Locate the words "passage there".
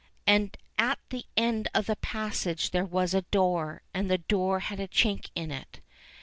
1.95-2.83